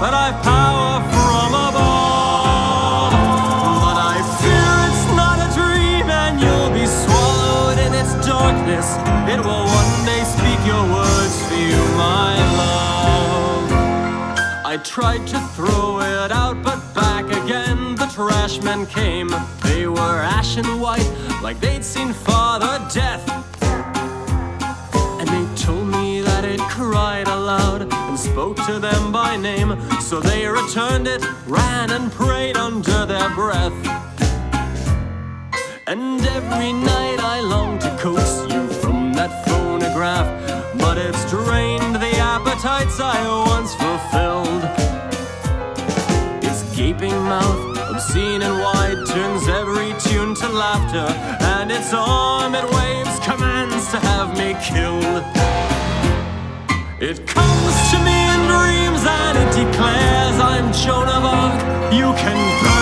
[0.00, 3.12] that I've power from above.
[3.80, 8.88] But I fear it's not a dream and you'll be swallowed in its darkness.
[9.32, 13.72] It will one day speak your words for you, my love.
[14.66, 19.30] I tried to throw it out, but back again the trash men came.
[19.62, 21.10] They were ashen white,
[21.42, 23.25] like they'd seen Father Death.
[28.36, 29.70] Spoke to them by name.
[29.98, 33.72] So they returned it, ran and prayed under their breath.
[35.86, 40.28] And every night I long to coax you from that phonograph,
[40.78, 43.16] but it's drained the appetites I
[43.52, 44.64] once fulfilled.
[46.44, 51.08] Its gaping mouth, obscene and wide, turns every tune to laughter,
[51.56, 55.75] and its arm it waves commands to have me killed.
[56.98, 61.92] It comes to me in dreams and it declares I'm Joan of Arc.
[61.92, 62.75] You can burn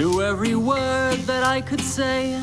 [0.00, 2.40] to every word that I could say,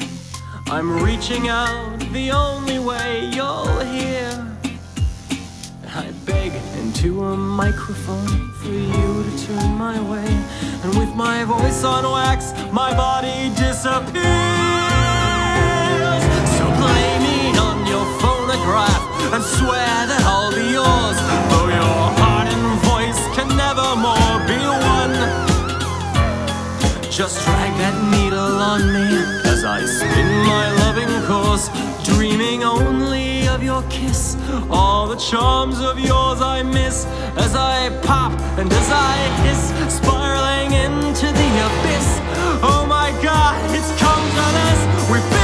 [0.67, 4.30] I'm reaching out the only way you'll hear.
[5.95, 10.30] I beg into a microphone for you to turn my way,
[10.83, 14.21] and with my voice on wax, my body disappears.
[16.58, 21.17] So play me on your phonograph and swear that I'll be yours,
[27.17, 31.67] Just drag that needle on me as I spin my loving course,
[32.05, 34.38] dreaming only of your kiss.
[34.70, 40.73] All the charms of yours I miss as I pop and as I hiss, spiraling
[40.73, 42.08] into the abyss.
[42.61, 45.10] Oh my god, it's come to this.
[45.10, 45.36] We've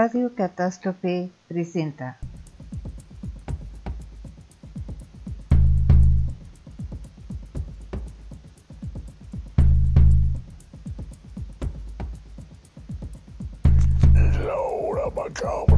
[0.00, 2.16] Radio Catástrofe presenta
[14.46, 15.77] La hora macabra.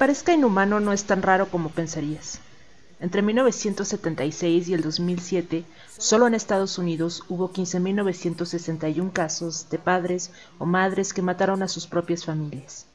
[0.00, 2.40] Parezca inhumano, no es tan raro como pensarías.
[3.00, 5.62] Entre 1976 y el 2007,
[5.98, 11.86] solo en Estados Unidos hubo 15.961 casos de padres o madres que mataron a sus
[11.86, 12.86] propias familias.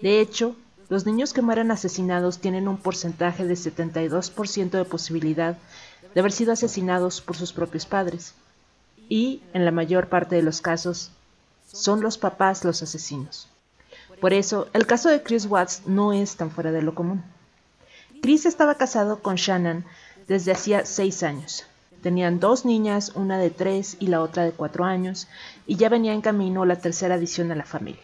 [0.00, 0.56] De hecho,
[0.88, 5.58] los niños que mueren asesinados tienen un porcentaje de 72% de posibilidad
[6.14, 8.32] de haber sido asesinados por sus propios padres.
[9.10, 11.10] Y, en la mayor parte de los casos,
[11.70, 13.50] son los papás los asesinos.
[14.20, 17.22] Por eso, el caso de Chris Watts no es tan fuera de lo común.
[18.22, 19.84] Chris estaba casado con Shannon
[20.26, 21.66] desde hacía seis años.
[22.02, 25.28] Tenían dos niñas, una de tres y la otra de cuatro años,
[25.66, 28.02] y ya venía en camino la tercera adición a la familia.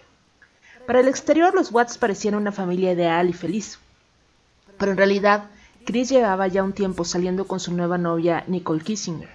[0.87, 3.79] Para el exterior, los Watts parecían una familia ideal y feliz.
[4.79, 5.44] Pero en realidad,
[5.85, 9.31] Chris llevaba ya un tiempo saliendo con su nueva novia, Nicole Kissinger.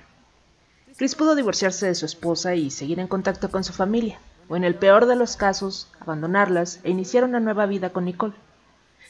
[0.98, 4.64] Chris pudo divorciarse de su esposa y seguir en contacto con su familia, o en
[4.64, 8.34] el peor de los casos, abandonarlas e iniciar una nueva vida con Nicole.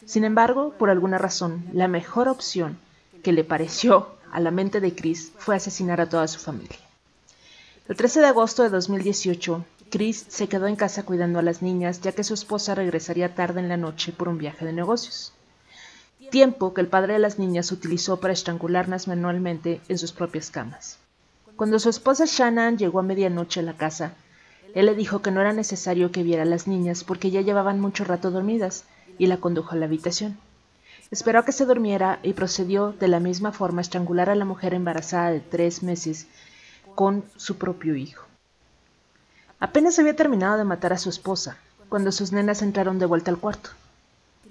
[0.06, 2.78] Sin embargo, por alguna razón, la mejor opción
[3.24, 6.80] que le pareció a la mente de Chris fue asesinar a toda su familia.
[7.88, 12.02] El 13 de agosto de 2018, Chris se quedó en casa cuidando a las niñas
[12.02, 15.34] ya que su esposa regresaría tarde en la noche por un viaje de negocios.
[16.30, 21.00] Tiempo que el padre de las niñas utilizó para estrangularlas manualmente en sus propias camas.
[21.56, 24.14] Cuando su esposa Shannon llegó a medianoche a la casa,
[24.78, 27.80] él le dijo que no era necesario que viera a las niñas porque ya llevaban
[27.80, 28.84] mucho rato dormidas
[29.18, 30.38] y la condujo a la habitación.
[31.10, 34.46] Esperó a que se durmiera y procedió de la misma forma a estrangular a la
[34.46, 36.28] mujer embarazada de tres meses
[36.94, 38.28] con su propio hijo.
[39.60, 41.58] Apenas había terminado de matar a su esposa
[41.90, 43.72] cuando sus nenas entraron de vuelta al cuarto.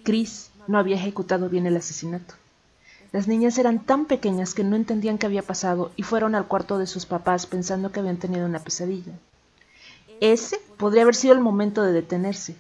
[0.02, 2.35] Chris no había ejecutado bien el asesinato.
[3.12, 6.78] Las niñas eran tan pequeñas que no entendían qué había pasado y fueron al cuarto
[6.78, 9.12] de sus papás pensando que habían tenido una pesadilla.
[10.21, 12.57] Ese podría haber sido el momento de detenerse.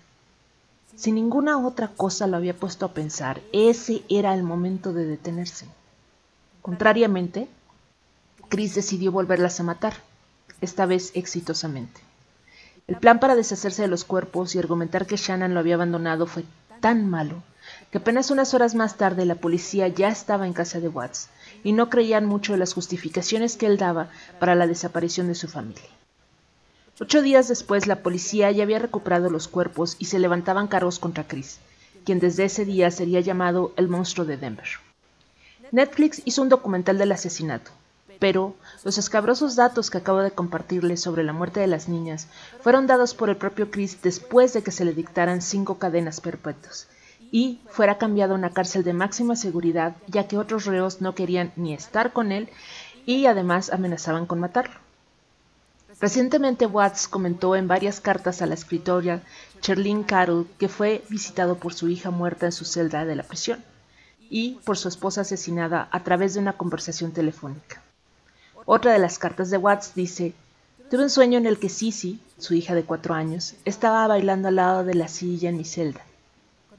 [0.94, 5.66] Si ninguna otra cosa lo había puesto a pensar, ese era el momento de detenerse.
[6.62, 7.48] Contrariamente,
[8.48, 9.94] Chris decidió volverlas a matar,
[10.60, 12.00] esta vez exitosamente.
[12.86, 16.44] El plan para deshacerse de los cuerpos y argumentar que Shannon lo había abandonado fue
[16.80, 17.42] tan malo
[17.90, 21.28] que apenas unas horas más tarde la policía ya estaba en casa de Watts
[21.64, 24.08] y no creían mucho de las justificaciones que él daba
[24.38, 25.90] para la desaparición de su familia.
[26.98, 31.28] Ocho días después la policía ya había recuperado los cuerpos y se levantaban cargos contra
[31.28, 31.58] Chris,
[32.06, 34.66] quien desde ese día sería llamado el monstruo de Denver.
[35.72, 37.70] Netflix hizo un documental del asesinato,
[38.18, 42.28] pero los escabrosos datos que acabo de compartirles sobre la muerte de las niñas
[42.62, 46.88] fueron dados por el propio Chris después de que se le dictaran cinco cadenas perpetuas
[47.30, 51.52] y fuera cambiado a una cárcel de máxima seguridad ya que otros reos no querían
[51.56, 52.48] ni estar con él
[53.04, 54.85] y además amenazaban con matarlo.
[55.98, 59.22] Recientemente Watts comentó en varias cartas a la escritora
[59.62, 63.64] Cherlyn Carroll que fue visitado por su hija muerta en su celda de la prisión
[64.28, 67.82] y por su esposa asesinada a través de una conversación telefónica.
[68.66, 70.34] Otra de las cartas de Watts dice,
[70.90, 74.56] tuve un sueño en el que Sissy, su hija de cuatro años, estaba bailando al
[74.56, 76.02] lado de la silla en mi celda.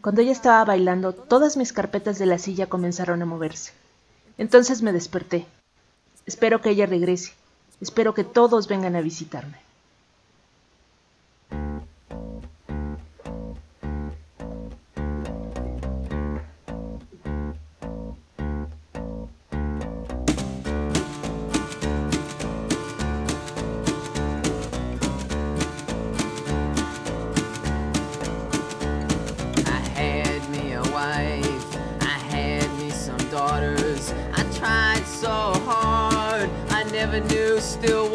[0.01, 3.71] Cuando ella estaba bailando, todas mis carpetas de la silla comenzaron a moverse.
[4.37, 5.47] Entonces me desperté.
[6.27, 7.33] Espero que ella regrese.
[7.79, 9.66] Espero que todos vengan a visitarme.
[37.79, 38.06] Still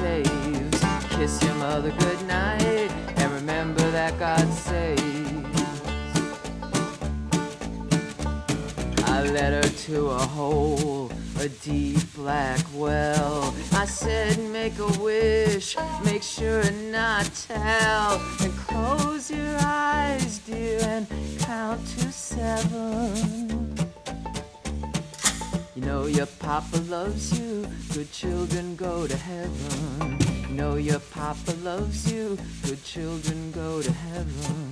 [0.00, 0.80] saves.
[1.10, 5.02] Kiss your mother goodnight, and remember that God saves.
[9.04, 13.54] I led her to a hole, a deep black well.
[13.72, 18.18] I said, make a wish, make sure and not tell.
[18.40, 21.06] And close your eyes, dear, and
[21.40, 23.69] count to seven.
[25.80, 30.18] You know your papa loves you, good children go to heaven.
[30.50, 34.70] You know your papa loves you, good children go to heaven.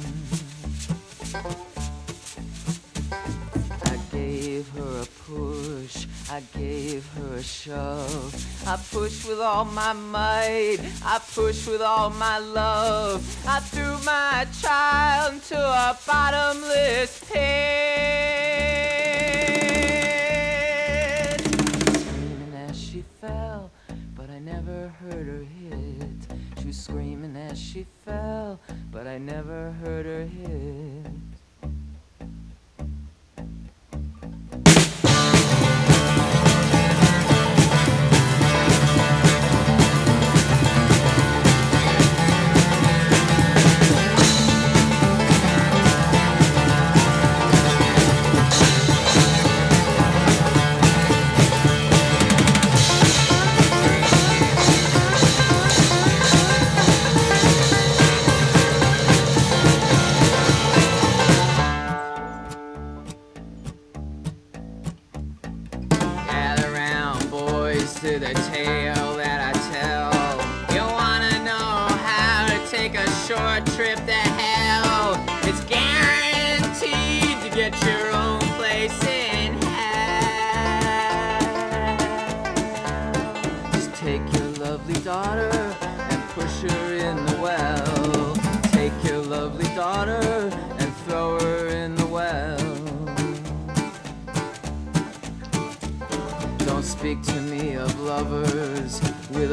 [3.84, 8.66] I gave her a push, I gave her a shove.
[8.66, 13.24] I pushed with all my might, I pushed with all my love.
[13.48, 18.57] I threw my child into a bottomless pit.
[27.50, 31.27] As she fell, but I never heard her hit.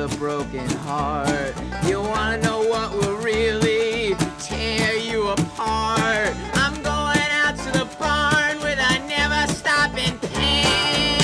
[0.06, 1.56] A broken heart.
[1.88, 6.32] You wanna know what will really tear you apart?
[6.54, 11.18] I'm going out to the barn with a never stopping pain.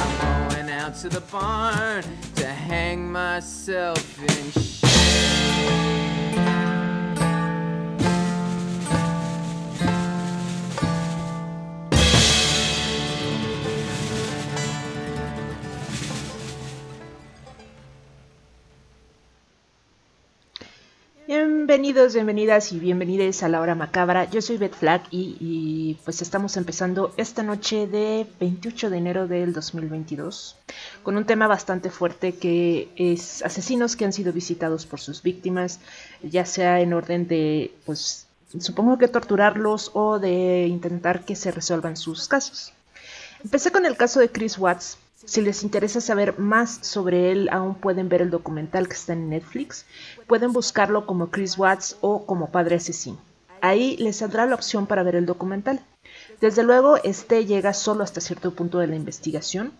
[0.00, 2.04] I'm going out to the barn
[2.36, 4.65] to hang myself in
[21.26, 24.30] Bienvenidos, bienvenidas y bienvenidos a la hora macabra.
[24.30, 29.26] Yo soy Beth Flag y, y, pues estamos empezando esta noche de 28 de enero
[29.26, 30.56] del 2022
[31.02, 35.80] con un tema bastante fuerte que es asesinos que han sido visitados por sus víctimas,
[36.22, 38.28] ya sea en orden de pues
[38.60, 42.72] supongo que torturarlos o de intentar que se resuelvan sus casos.
[43.42, 47.74] Empecé con el caso de Chris Watts, si les interesa saber más sobre él, aún
[47.74, 49.86] pueden ver el documental que está en Netflix.
[50.26, 53.18] Pueden buscarlo como Chris Watts o como Padre Asesino.
[53.62, 55.80] Ahí les saldrá la opción para ver el documental.
[56.40, 59.72] Desde luego, este llega solo hasta cierto punto de la investigación,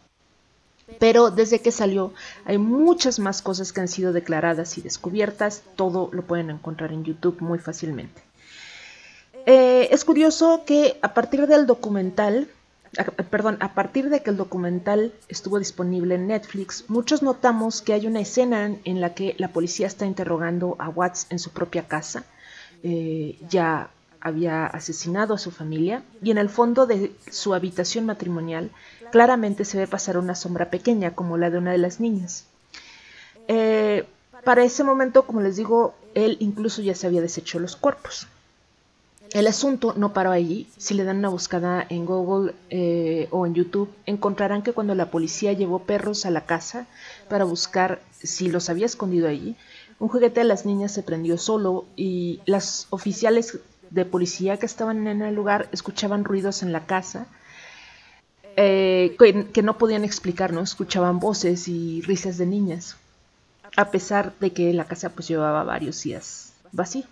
[0.98, 2.14] pero desde que salió
[2.46, 5.62] hay muchas más cosas que han sido declaradas y descubiertas.
[5.76, 8.22] Todo lo pueden encontrar en YouTube muy fácilmente.
[9.44, 12.48] Eh, es curioso que a partir del documental
[13.30, 18.06] perdón, a partir de que el documental estuvo disponible en Netflix, muchos notamos que hay
[18.06, 22.24] una escena en la que la policía está interrogando a Watts en su propia casa.
[22.82, 28.70] Eh, ya había asesinado a su familia y en el fondo de su habitación matrimonial
[29.12, 32.46] claramente se ve pasar una sombra pequeña como la de una de las niñas.
[33.48, 34.04] Eh,
[34.44, 38.26] para ese momento, como les digo, él incluso ya se había deshecho los cuerpos.
[39.32, 40.68] El asunto no paró allí.
[40.76, 45.10] Si le dan una buscada en Google eh, o en YouTube, encontrarán que cuando la
[45.10, 46.86] policía llevó perros a la casa
[47.28, 49.56] para buscar si los había escondido allí,
[49.98, 53.58] un juguete de las niñas se prendió solo y las oficiales
[53.90, 57.26] de policía que estaban en el lugar escuchaban ruidos en la casa
[58.56, 60.60] eh, que, que, no podían explicar, ¿no?
[60.60, 62.96] Escuchaban voces y risas de niñas,
[63.76, 67.04] a pesar de que la casa pues llevaba varios días vacía.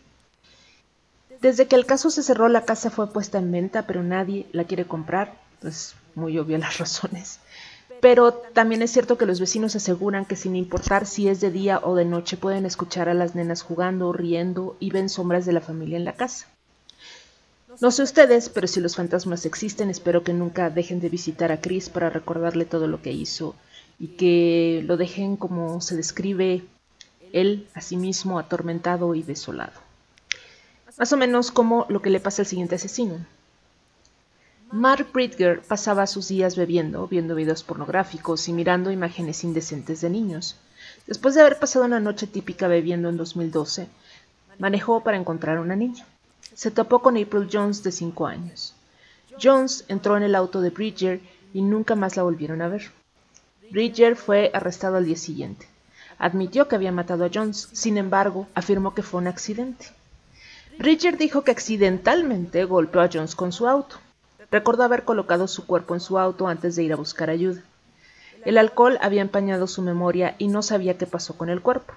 [1.44, 4.64] Desde que el caso se cerró, la casa fue puesta en venta, pero nadie la
[4.64, 5.35] quiere comprar.
[5.61, 7.38] Pues muy obvio las razones.
[8.00, 11.80] Pero también es cierto que los vecinos aseguran que sin importar si es de día
[11.83, 15.61] o de noche pueden escuchar a las nenas jugando, riendo y ven sombras de la
[15.61, 16.46] familia en la casa.
[17.78, 21.61] No sé ustedes, pero si los fantasmas existen, espero que nunca dejen de visitar a
[21.61, 23.54] Chris para recordarle todo lo que hizo
[23.98, 26.64] y que lo dejen como se describe
[27.35, 29.84] él a sí mismo atormentado y desolado.
[30.96, 33.18] Más o menos como lo que le pasa al siguiente asesino.
[34.70, 40.57] Mark Bridger pasaba sus días bebiendo, viendo videos pornográficos y mirando imágenes indecentes de niños.
[41.07, 43.88] Después de haber pasado una noche típica bebiendo en 2012,
[44.59, 46.07] manejó para encontrar a una niña.
[46.54, 48.74] Se topó con April Jones de 5 años.
[49.40, 51.20] Jones entró en el auto de Bridger
[51.52, 52.90] y nunca más la volvieron a ver.
[53.70, 55.66] Bridger fue arrestado al día siguiente.
[56.18, 59.87] Admitió que había matado a Jones, sin embargo, afirmó que fue un accidente.
[60.78, 63.96] Richard dijo que accidentalmente golpeó a Jones con su auto.
[64.50, 67.62] Recordó haber colocado su cuerpo en su auto antes de ir a buscar ayuda.
[68.44, 71.94] El alcohol había empañado su memoria y no sabía qué pasó con el cuerpo.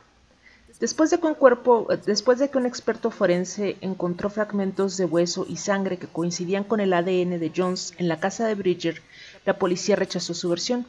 [0.80, 5.46] Después de, que un cuerpo, después de que un experto forense encontró fragmentos de hueso
[5.50, 9.02] y sangre que coincidían con el ADN de Jones en la casa de Bridger,
[9.44, 10.86] la policía rechazó su versión.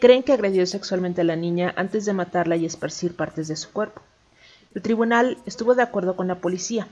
[0.00, 3.72] Creen que agredió sexualmente a la niña antes de matarla y esparcir partes de su
[3.72, 4.02] cuerpo.
[4.74, 6.86] El tribunal estuvo de acuerdo con la policía,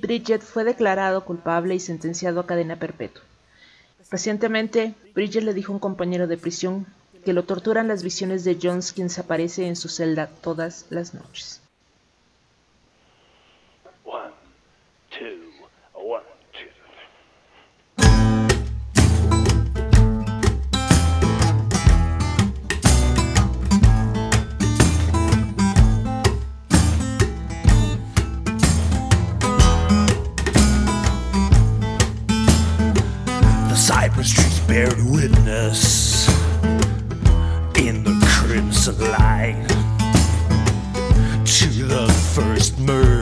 [0.00, 3.22] Bridget fue declarado culpable y sentenciado a cadena perpetua.
[4.10, 6.86] Recientemente, Bridget le dijo a un compañero de prisión
[7.24, 11.14] que lo torturan las visiones de Jones quien se aparece en su celda todas las
[11.14, 11.60] noches.
[34.10, 36.28] Cypress trees bear witness
[37.78, 39.66] in the crimson light
[41.44, 43.19] to the first murder.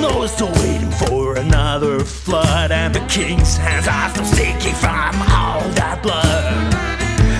[0.00, 5.14] Well, Noah's still waiting for another flood, and the king's hands are still stinking from
[5.30, 6.72] all that blood.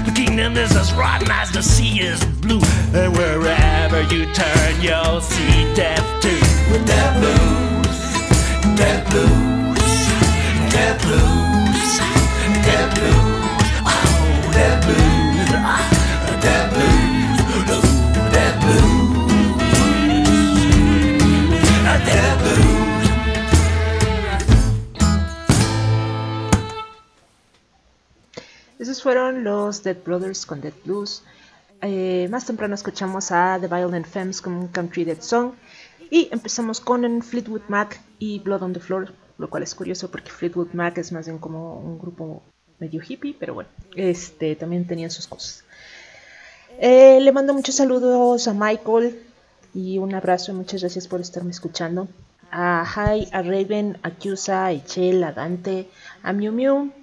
[0.04, 2.60] The kingdom is as rotten as the sea is blue,
[2.92, 6.36] and wherever you turn, you'll see death too.
[6.70, 7.98] With death blues,
[8.76, 9.80] death blues,
[10.70, 11.98] death blues,
[12.60, 15.80] death blues, oh, death blues, ah,
[16.42, 17.72] death blues,
[18.32, 19.00] death blues.
[22.06, 22.49] Death blues.
[29.02, 31.22] Fueron los Dead Brothers con Dead Blues.
[31.80, 35.52] Eh, más temprano escuchamos a The Violent Femmes con Country Dead Song.
[36.10, 40.30] Y empezamos con Fleetwood Mac y Blood on the Floor, lo cual es curioso porque
[40.30, 42.42] Fleetwood Mac es más bien como un grupo
[42.78, 45.64] medio hippie, pero bueno, este también tenían sus cosas.
[46.78, 49.22] Eh, le mando muchos saludos a Michael
[49.72, 52.08] y un abrazo muchas gracias por estarme escuchando.
[52.50, 55.88] A Hai, a Raven, a Kyusa, a Echel, a Dante,
[56.22, 56.99] a Miu Miu.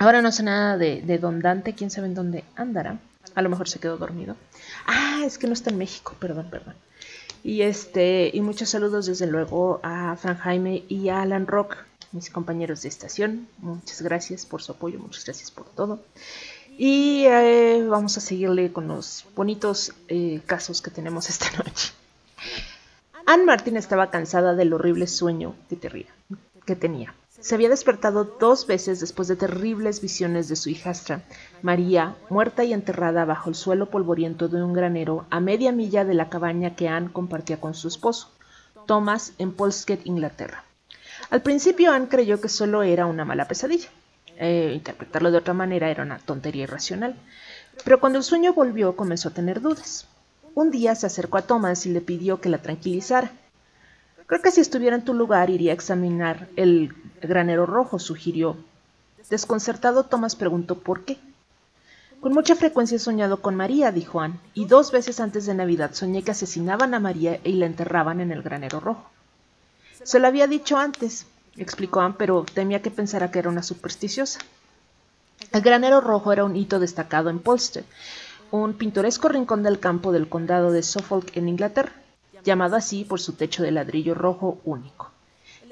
[0.00, 2.98] Ahora no sé nada de, de Don Dante, quién sabe en dónde andará.
[3.34, 4.34] A lo mejor se quedó dormido.
[4.86, 6.74] Ah, es que no está en México, perdón, perdón.
[7.44, 11.76] Y este, y muchos saludos desde luego a Fran Jaime y a Alan Rock,
[12.12, 13.46] mis compañeros de estación.
[13.58, 16.00] Muchas gracias por su apoyo, muchas gracias por todo.
[16.78, 21.92] Y eh, vamos a seguirle con los bonitos eh, casos que tenemos esta noche.
[23.26, 25.76] Anne Martin estaba cansada del horrible sueño que,
[26.74, 27.14] tenía.
[27.40, 31.22] Se había despertado dos veces después de terribles visiones de su hijastra,
[31.62, 36.14] María, muerta y enterrada bajo el suelo polvoriento de un granero a media milla de
[36.14, 38.30] la cabaña que Anne compartía con su esposo,
[38.86, 40.64] Thomas, en Polsket, Inglaterra.
[41.30, 43.88] Al principio Anne creyó que solo era una mala pesadilla.
[44.36, 47.14] Eh, interpretarlo de otra manera era una tontería irracional.
[47.84, 50.06] Pero cuando el sueño volvió comenzó a tener dudas.
[50.54, 53.30] Un día se acercó a Thomas y le pidió que la tranquilizara.
[54.30, 58.56] Creo que si estuviera en tu lugar iría a examinar el granero rojo, sugirió.
[59.28, 61.18] Desconcertado, Thomas preguntó por qué.
[62.20, 65.94] Con mucha frecuencia he soñado con María, dijo Anne, y dos veces antes de Navidad
[65.94, 69.10] soñé que asesinaban a María y la enterraban en el granero rojo.
[70.04, 74.38] Se lo había dicho antes, explicó Anne, pero temía que pensara que era una supersticiosa.
[75.50, 77.84] El granero rojo era un hito destacado en Polster,
[78.52, 81.99] un pintoresco rincón del campo del condado de Suffolk en Inglaterra,
[82.44, 85.10] llamado así por su techo de ladrillo rojo único.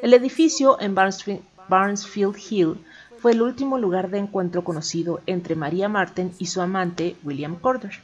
[0.01, 2.85] El edificio en Barnesfield, Hill
[3.19, 8.01] fue el último lugar de encuentro conocido entre María Martin y su amante William Corder.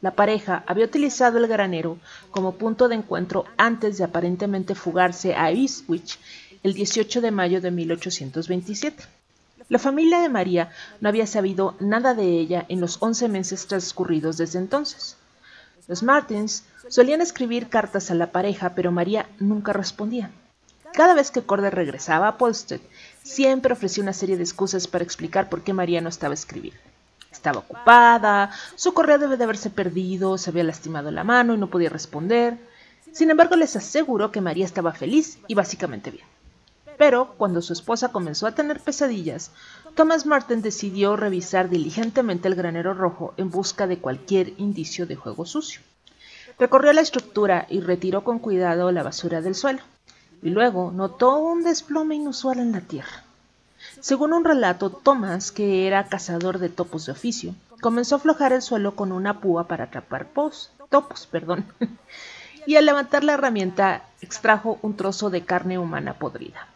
[0.00, 1.98] La pareja había utilizado el granero
[2.30, 6.18] como punto de encuentro antes de aparentemente fugarse a Ipswich
[6.62, 9.02] el 18 de mayo de 1827.
[9.68, 10.70] La familia de María
[11.00, 15.16] no había sabido nada de ella en los 11 meses transcurridos desde entonces.
[15.88, 20.30] Los Martins solían escribir cartas a la pareja, pero María nunca respondía.
[20.92, 22.80] Cada vez que Corder regresaba a Polsted,
[23.22, 26.80] siempre ofrecía una serie de excusas para explicar por qué María no estaba escribiendo.
[27.30, 31.70] Estaba ocupada, su correo debe de haberse perdido, se había lastimado la mano y no
[31.70, 32.58] podía responder.
[33.10, 36.26] Sin embargo, les aseguró que María estaba feliz y básicamente bien.
[36.98, 39.50] Pero cuando su esposa comenzó a tener pesadillas,
[39.94, 45.44] Thomas Martin decidió revisar diligentemente el granero rojo en busca de cualquier indicio de juego
[45.44, 45.82] sucio.
[46.58, 49.82] Recorrió la estructura y retiró con cuidado la basura del suelo,
[50.42, 53.24] y luego notó un desplome inusual en la tierra.
[54.00, 58.62] Según un relato, Thomas, que era cazador de topos de oficio, comenzó a aflojar el
[58.62, 61.66] suelo con una púa para atrapar pos, topos, perdón,
[62.66, 66.66] y al levantar la herramienta extrajo un trozo de carne humana podrida.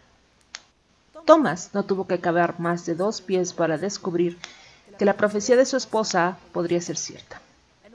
[1.26, 4.38] Thomas no tuvo que cavar más de dos pies para descubrir
[4.96, 7.40] que la profecía de su esposa podría ser cierta.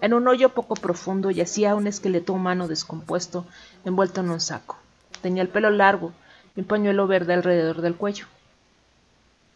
[0.02, 3.46] En un hoyo poco profundo yacía un esqueleto humano descompuesto
[3.86, 4.76] envuelto en un saco.
[5.22, 6.12] Tenía el pelo largo
[6.58, 8.26] y un pañuelo verde alrededor del cuello.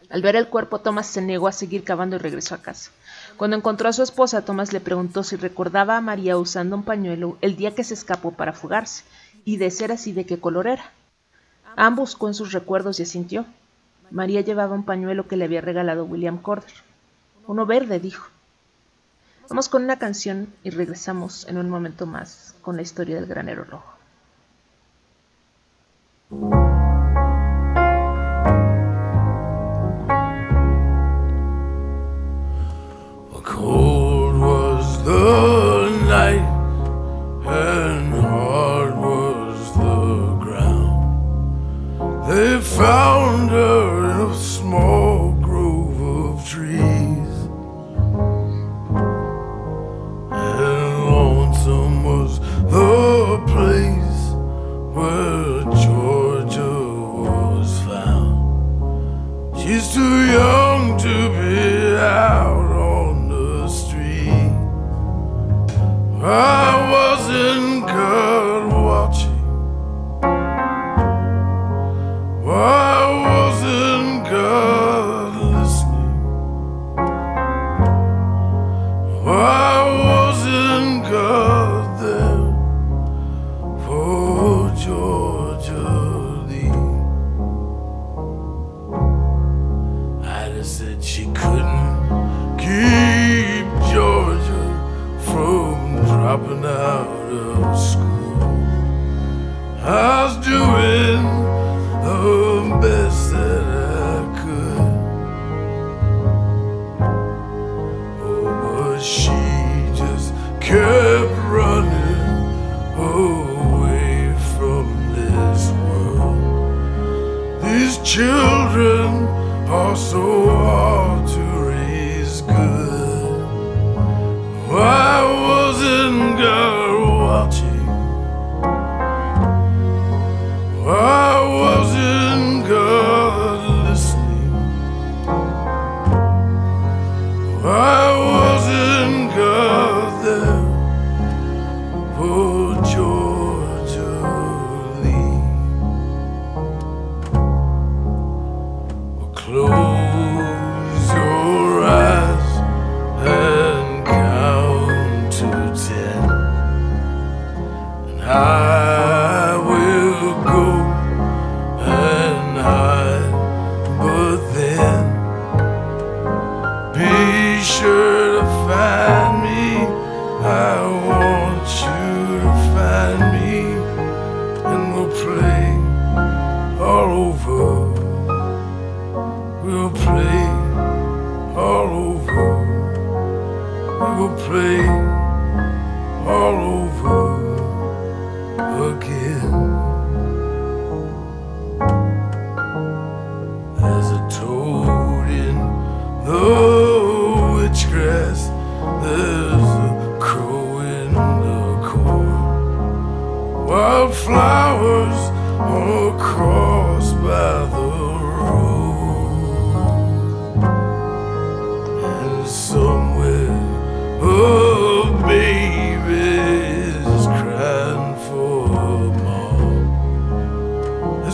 [0.10, 2.92] Al ver el cuerpo, Thomas se negó a seguir cavando y regresó a casa.
[3.36, 7.38] Cuando encontró a su esposa, Thomas le preguntó si recordaba a María usando un pañuelo
[7.42, 9.04] el día que se escapó para fugarse,
[9.44, 10.92] y de ser así de qué color era.
[11.76, 13.46] Ambos buscó en sus recuerdos y asintió.
[14.12, 16.74] María llevaba un pañuelo que le había regalado William Corder.
[17.48, 18.30] Uno verde, dijo.
[19.50, 23.64] Vamos con una canción y regresamos en un momento más con la historia del granero
[23.64, 23.94] rojo.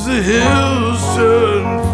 [0.04, 1.91] The hills turn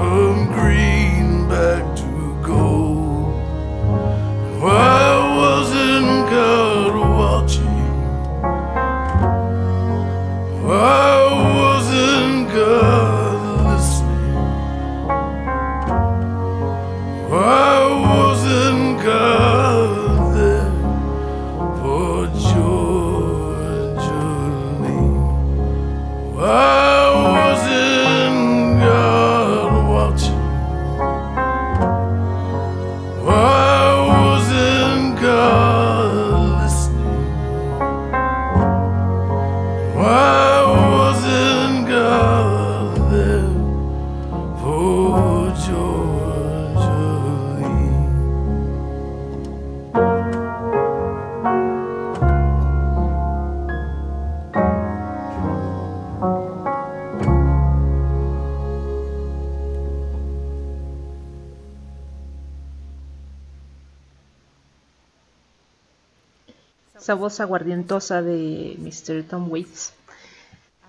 [67.07, 69.23] esa voz aguardientosa de Mr.
[69.23, 69.93] Tom Waits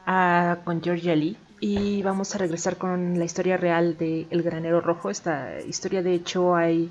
[0.04, 1.36] ah, con Georgia Lee.
[1.60, 5.10] Y vamos a regresar con la historia real de El Granero Rojo.
[5.10, 6.90] Esta historia, de hecho, hay.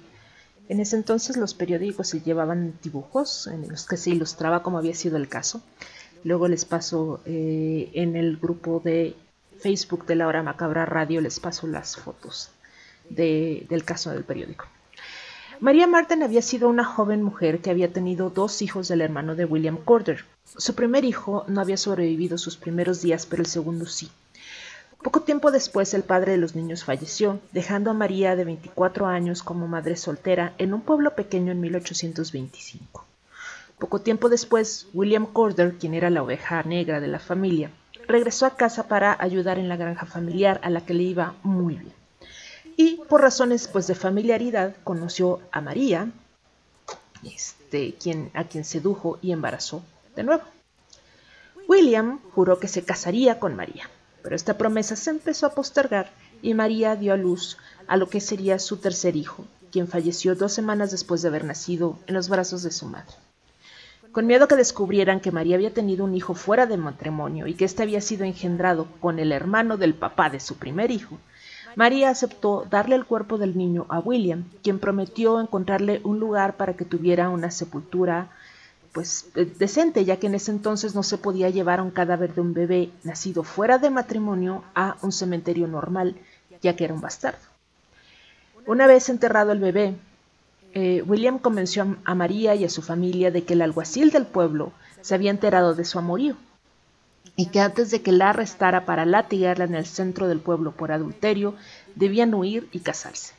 [0.69, 4.95] En ese entonces los periódicos se llevaban dibujos en los que se ilustraba como había
[4.95, 5.61] sido el caso.
[6.23, 9.13] Luego les paso eh, en el grupo de
[9.59, 12.51] Facebook de la hora macabra radio, les paso las fotos
[13.09, 14.67] del caso del periódico.
[15.59, 19.45] María Martin había sido una joven mujer que había tenido dos hijos del hermano de
[19.45, 20.23] William Corder.
[20.45, 24.11] Su primer hijo no había sobrevivido sus primeros días, pero el segundo sí.
[25.01, 29.41] Poco tiempo después el padre de los niños falleció, dejando a María de 24 años
[29.41, 33.05] como madre soltera en un pueblo pequeño en 1825.
[33.79, 37.71] Poco tiempo después, William Corder, quien era la oveja negra de la familia,
[38.07, 41.75] regresó a casa para ayudar en la granja familiar a la que le iba muy
[41.75, 41.96] bien.
[42.79, 46.11] Y por razones pues de familiaridad conoció a María,
[47.23, 49.83] este, quien, a quien sedujo y embarazó
[50.15, 50.43] de nuevo.
[51.67, 53.89] William juró que se casaría con María,
[54.21, 56.11] pero esta promesa se empezó a postergar
[56.43, 60.53] y María dio a luz a lo que sería su tercer hijo, quien falleció dos
[60.53, 63.15] semanas después de haber nacido en los brazos de su madre.
[64.11, 67.65] Con miedo que descubrieran que María había tenido un hijo fuera de matrimonio y que
[67.65, 71.17] éste había sido engendrado con el hermano del papá de su primer hijo,
[71.77, 76.73] María aceptó darle el cuerpo del niño a William, quien prometió encontrarle un lugar para
[76.73, 78.31] que tuviera una sepultura
[78.93, 79.27] pues
[79.59, 82.89] decente, ya que en ese entonces no se podía llevar un cadáver de un bebé
[83.03, 86.15] nacido fuera de matrimonio a un cementerio normal,
[86.63, 87.45] ya que era un bastardo.
[88.65, 89.93] Una vez enterrado el bebé,
[90.73, 94.71] eh, William convenció a María y a su familia de que el alguacil del pueblo
[95.01, 96.37] se había enterado de su amorío
[97.35, 100.91] y que antes de que la arrestara para latigarla en el centro del pueblo por
[100.91, 101.55] adulterio,
[101.95, 103.33] debían huir y casarse.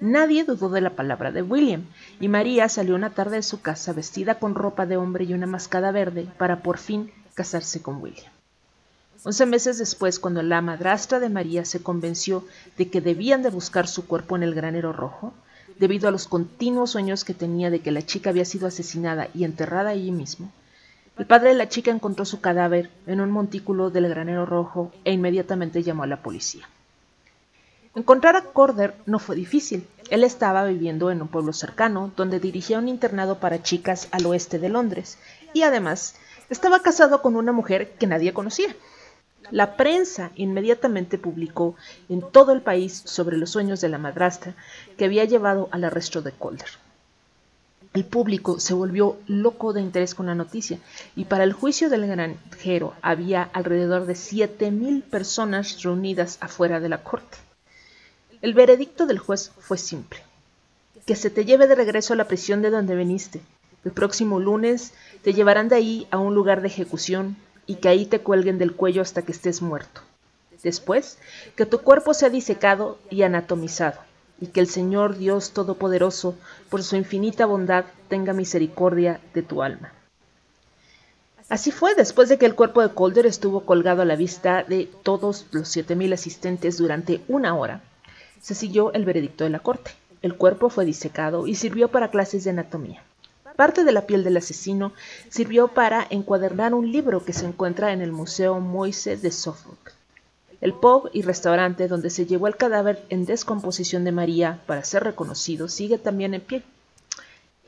[0.00, 1.84] Nadie dudó de la palabra de William,
[2.20, 5.46] y María salió una tarde de su casa vestida con ropa de hombre y una
[5.46, 8.32] mascada verde para por fin casarse con William.
[9.22, 12.46] Once meses después, cuando la madrastra de María se convenció
[12.78, 15.34] de que debían de buscar su cuerpo en el granero rojo,
[15.78, 19.44] debido a los continuos sueños que tenía de que la chica había sido asesinada y
[19.44, 20.50] enterrada allí mismo.
[21.20, 25.12] El padre de la chica encontró su cadáver en un montículo del granero rojo e
[25.12, 26.66] inmediatamente llamó a la policía.
[27.94, 29.86] Encontrar a Corder no fue difícil.
[30.08, 34.58] Él estaba viviendo en un pueblo cercano, donde dirigía un internado para chicas al oeste
[34.58, 35.18] de Londres,
[35.52, 36.14] y además
[36.48, 38.74] estaba casado con una mujer que nadie conocía.
[39.50, 41.74] La prensa inmediatamente publicó
[42.08, 44.54] en todo el país sobre los sueños de la madrastra
[44.96, 46.70] que había llevado al arresto de Calder.
[47.92, 50.78] El público se volvió loco de interés con la noticia
[51.16, 57.02] y para el juicio del granjero había alrededor de 7.000 personas reunidas afuera de la
[57.02, 57.38] corte.
[58.42, 60.20] El veredicto del juez fue simple.
[61.04, 63.40] Que se te lleve de regreso a la prisión de donde viniste.
[63.84, 68.06] El próximo lunes te llevarán de ahí a un lugar de ejecución y que ahí
[68.06, 70.02] te cuelguen del cuello hasta que estés muerto.
[70.62, 71.18] Después,
[71.56, 73.98] que tu cuerpo sea disecado y anatomizado,
[74.40, 76.34] y que el Señor Dios Todopoderoso,
[76.68, 79.92] por su infinita bondad, tenga misericordia de tu alma.
[81.48, 84.88] Así fue después de que el cuerpo de Calder estuvo colgado a la vista de
[85.02, 87.82] todos los siete mil asistentes durante una hora.
[88.40, 89.90] Se siguió el veredicto de la corte.
[90.22, 93.02] El cuerpo fue disecado y sirvió para clases de anatomía.
[93.56, 94.92] Parte de la piel del asesino
[95.28, 99.99] sirvió para encuadernar un libro que se encuentra en el Museo Moise de Suffolk.
[100.60, 105.04] El pub y restaurante donde se llevó el cadáver en descomposición de María para ser
[105.04, 106.62] reconocido sigue también en pie.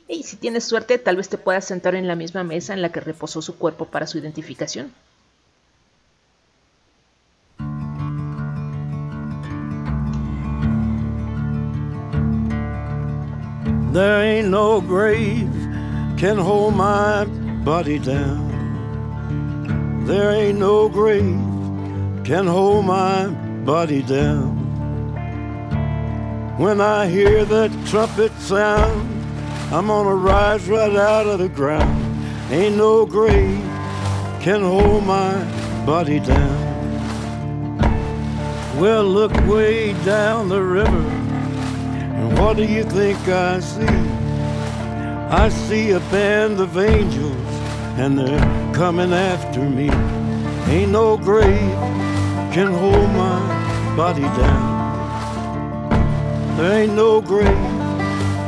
[0.09, 2.93] Y si tienes suerte, tal vez te puedas sentar en la misma mesa en la
[2.93, 4.93] que reposó su cuerpo para su identificación.
[13.93, 15.51] There ain't no grave
[16.19, 17.27] can hold my
[17.63, 18.51] body down.
[20.07, 21.52] There ain't no grave
[22.25, 23.27] can hold my
[23.65, 24.57] body down.
[26.59, 29.09] When I hear that trumpet sound,
[29.73, 31.99] I'm gonna rise right out of the ground.
[32.51, 33.63] Ain't no grave
[34.41, 35.33] can hold my
[35.85, 37.79] body down.
[38.79, 41.23] Well, look way down the river
[42.23, 43.99] and what do you think I see?
[45.35, 47.53] I see a band of angels,
[47.99, 49.91] and they're coming after me.
[50.71, 52.12] Ain't no grave
[52.53, 54.73] can hold my body down.
[56.59, 57.47] There ain't no grave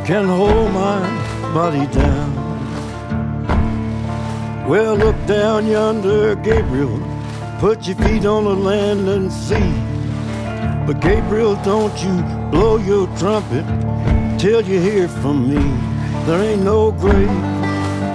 [0.04, 1.00] can hold my
[1.54, 2.34] body down.
[4.68, 7.00] Well, look down yonder, Gabriel.
[7.60, 9.72] Put your feet on the land and see.
[10.86, 13.64] But Gabriel, don't you blow your trumpet
[14.38, 15.64] till you hear from me.
[16.26, 17.28] There ain't no grave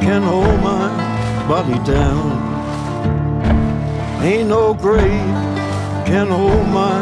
[0.05, 0.87] can hold my
[1.47, 2.47] body down.
[4.21, 5.48] Ain't no grave
[6.09, 6.97] can hold my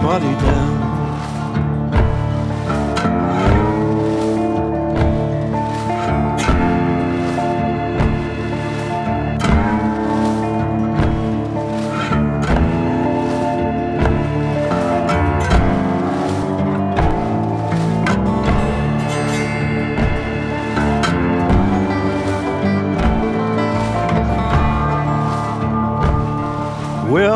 [0.00, 0.74] body down.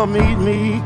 [0.09, 0.58] Meet me,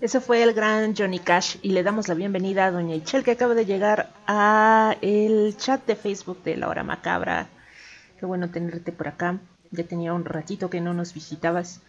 [0.00, 3.32] Ese fue el gran Johnny Cash y le damos la bienvenida a Doña Ichel que
[3.32, 7.48] acaba de llegar a el chat de Facebook de La Hora Macabra.
[8.20, 9.40] Qué bueno tenerte por acá.
[9.72, 11.80] Ya tenía un ratito que no nos visitabas.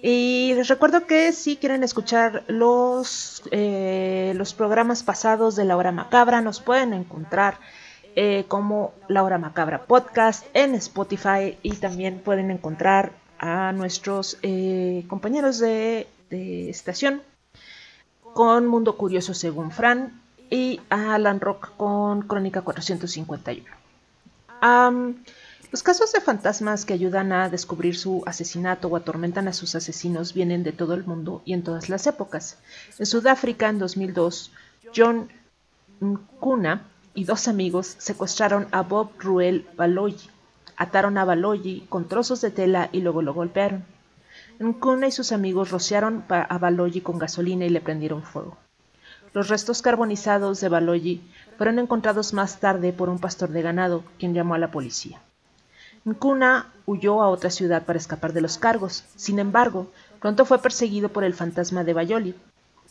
[0.00, 5.90] Y les recuerdo que si quieren escuchar los, eh, los programas pasados de La Hora
[5.90, 7.58] Macabra, nos pueden encontrar
[8.14, 15.04] eh, como La Hora Macabra Podcast en Spotify y también pueden encontrar a nuestros eh,
[15.08, 17.20] compañeros de, de estación
[18.38, 23.64] con Mundo Curioso según Fran y a Alan Rock con Crónica 451.
[24.60, 25.24] Am,
[25.72, 30.34] los casos de fantasmas que ayudan a descubrir su asesinato o atormentan a sus asesinos
[30.34, 32.58] vienen de todo el mundo y en todas las épocas.
[33.00, 34.52] En Sudáfrica, en 2002,
[34.94, 35.28] John
[36.00, 40.30] Nkuna y dos amigos secuestraron a Bob Ruel Baloyi,
[40.76, 43.84] ataron a Baloyi con trozos de tela y luego lo golpearon.
[44.60, 48.56] Nkuna y sus amigos rociaron a Baloyi con gasolina y le prendieron fuego.
[49.32, 51.22] Los restos carbonizados de Baloyi
[51.56, 55.20] fueron encontrados más tarde por un pastor de ganado, quien llamó a la policía.
[56.04, 59.04] Nkuna huyó a otra ciudad para escapar de los cargos.
[59.14, 62.34] Sin embargo, pronto fue perseguido por el fantasma de Bayoli.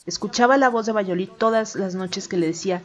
[0.05, 2.81] Escuchaba la voz de Bayoli todas las noches que le decía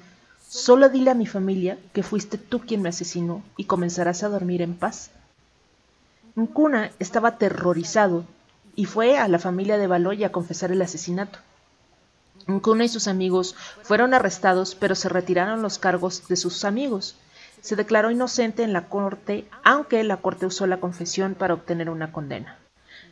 [0.49, 4.61] Solo dile a mi familia que fuiste tú quien me asesinó y comenzarás a dormir
[4.61, 5.11] en paz.
[6.37, 8.24] Nkuna estaba aterrorizado
[8.74, 11.38] y fue a la familia de Baloy a confesar el asesinato.
[12.46, 17.16] Nkuna y sus amigos fueron arrestados, pero se retiraron los cargos de sus amigos.
[17.60, 22.10] Se declaró inocente en la corte, aunque la corte usó la confesión para obtener una
[22.10, 22.58] condena.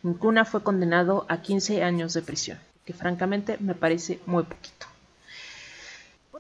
[0.03, 4.90] Nkuna fue condenado a 15 años de prisión, que francamente me parece muy poquito.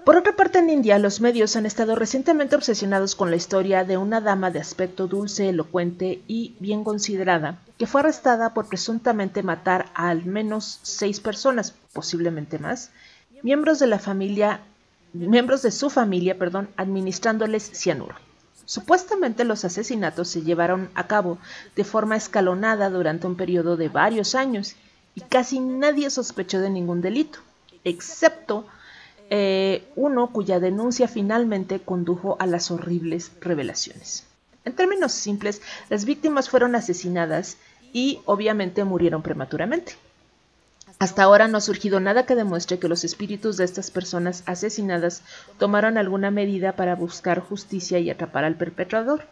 [0.04, 3.98] Por otra parte, en India, los medios han estado recientemente obsesionados con la historia de
[3.98, 9.90] una dama de aspecto dulce, elocuente y bien considerada, que fue arrestada por presuntamente matar
[9.94, 12.90] a al menos seis personas, posiblemente más,
[13.42, 14.60] miembros de la familia,
[15.12, 18.14] miembros de su familia, perdón, administrándoles cianuro.
[18.64, 21.38] Supuestamente los asesinatos se llevaron a cabo
[21.76, 24.76] de forma escalonada durante un periodo de varios años
[25.14, 27.40] y casi nadie sospechó de ningún delito,
[27.84, 28.66] excepto
[29.30, 34.26] eh, uno cuya denuncia finalmente condujo a las horribles revelaciones.
[34.64, 37.56] En términos simples, las víctimas fueron asesinadas
[37.92, 39.94] y obviamente murieron prematuramente.
[40.98, 45.22] Hasta ahora no ha surgido nada que demuestre que los espíritus de estas personas asesinadas
[45.58, 49.26] tomaron alguna medida para buscar justicia y atrapar al perpetrador.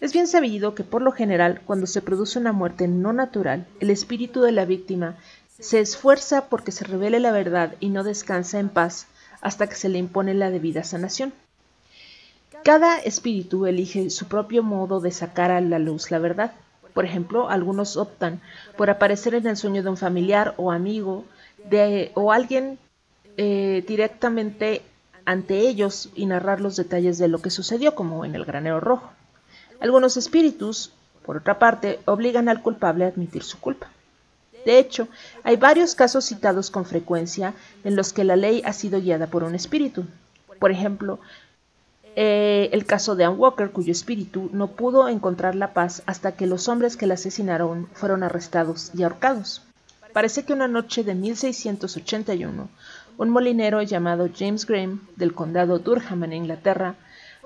[0.00, 3.90] Es bien sabido que por lo general, cuando se produce una muerte no natural, el
[3.90, 5.16] espíritu de la víctima
[5.58, 9.06] se esfuerza porque se revele la verdad y no descansa en paz
[9.42, 11.34] hasta que se le impone la debida sanación.
[12.64, 16.52] Cada espíritu elige su propio modo de sacar a la luz la verdad.
[16.94, 18.40] Por ejemplo, algunos optan
[18.76, 21.24] por aparecer en el sueño de un familiar o amigo
[21.68, 22.78] de, o alguien
[23.36, 24.82] eh, directamente
[25.24, 29.10] ante ellos y narrar los detalles de lo que sucedió, como en el granero rojo.
[29.80, 30.92] Algunos espíritus,
[31.24, 33.90] por otra parte, obligan al culpable a admitir su culpa.
[34.64, 35.08] De hecho,
[35.42, 37.54] hay varios casos citados con frecuencia
[37.84, 40.04] en los que la ley ha sido guiada por un espíritu.
[40.58, 41.18] Por ejemplo,
[42.14, 46.46] eh, el caso de Ann Walker, cuyo espíritu no pudo encontrar la paz hasta que
[46.46, 49.62] los hombres que la asesinaron fueron arrestados y ahorcados.
[50.12, 52.68] Parece que una noche de 1681,
[53.16, 56.96] un molinero llamado James Graham, del condado Durham en Inglaterra,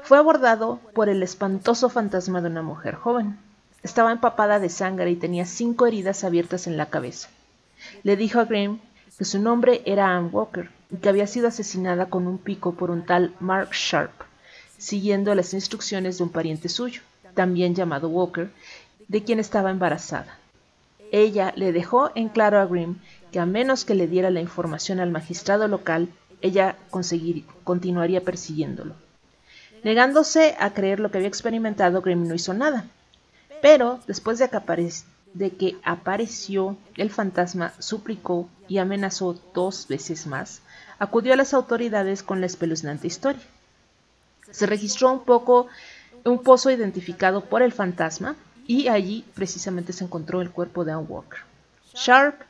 [0.03, 3.39] fue abordado por el espantoso fantasma de una mujer joven.
[3.87, 7.29] Estaba empapada de sangre y tenía cinco heridas abiertas en la cabeza.
[8.03, 8.81] Le dijo a Graham
[9.17, 12.91] que su nombre era Ann Walker y que había sido asesinada con un pico por
[12.91, 14.11] un tal Mark Sharp,
[14.77, 17.03] siguiendo las instrucciones de un pariente suyo,
[17.35, 18.51] también llamado Walker,
[19.07, 20.37] de quien estaba embarazada.
[21.13, 22.97] Ella le dejó en claro a Grimm
[23.31, 26.09] que a menos que le diera la información al magistrado local,
[26.41, 26.77] ella
[27.63, 28.95] continuaría persiguiéndolo.
[29.85, 32.87] Negándose a creer lo que había experimentado, Grimm no hizo nada.
[33.63, 40.63] Pero después de que, apareció el fantasma, suplicó y amenazó dos veces más,
[40.99, 43.43] acudió a las autoridades con la espeluznante historia.
[44.51, 45.67] Se registró un poco
[46.25, 48.37] un pozo identificado por el fantasma
[48.67, 51.41] y allí precisamente se encontró el cuerpo de Ann Walker.
[51.95, 52.43] Sharp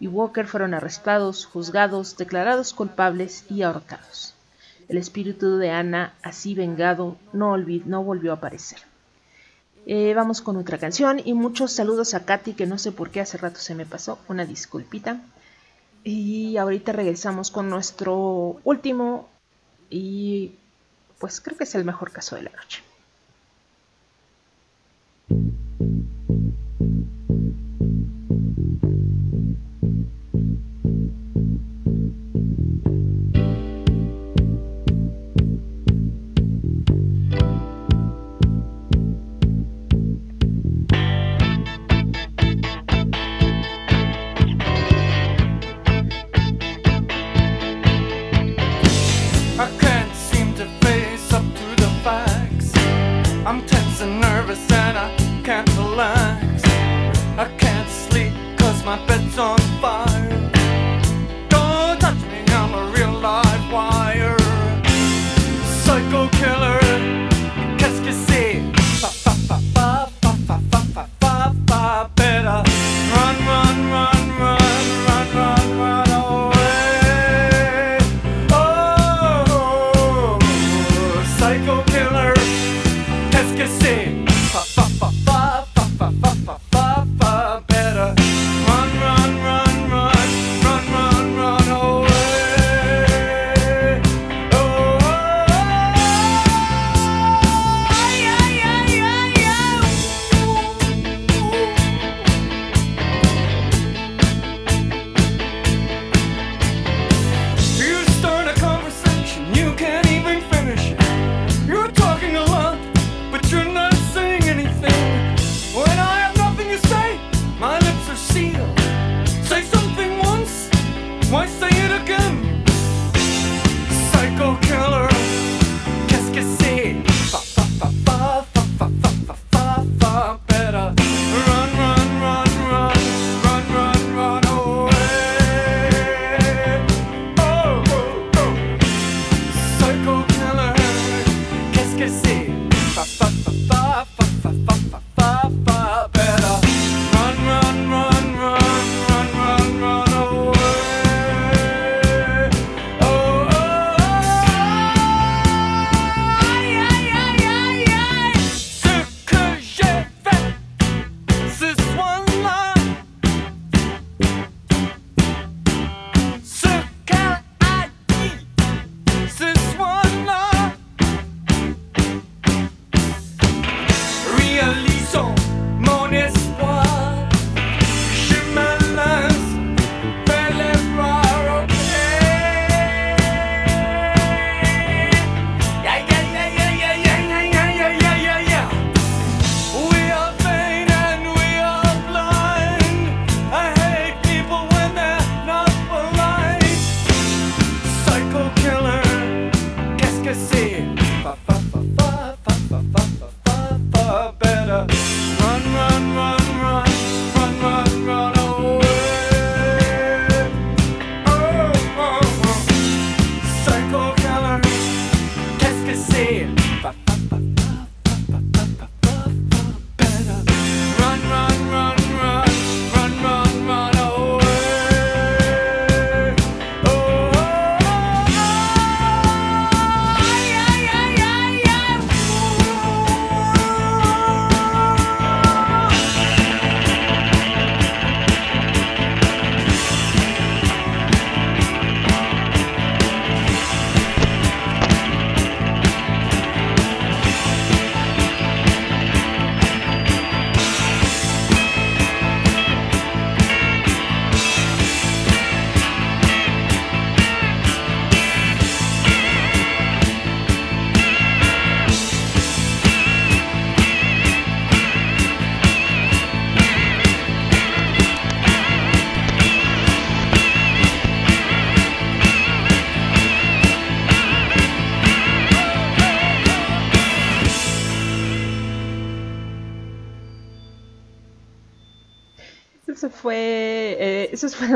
[0.00, 4.34] y Walker fueron arrestados, juzgados, declarados culpables y ahorcados.
[4.88, 8.80] El espíritu de Anna, así vengado, no, no volvió a aparecer.
[9.86, 13.20] Eh, vamos con otra canción y muchos saludos a Katy que no sé por qué
[13.20, 15.20] hace rato se me pasó, una disculpita.
[16.02, 19.28] Y ahorita regresamos con nuestro último
[19.90, 20.52] y
[21.18, 22.82] pues creo que es el mejor caso de la noche.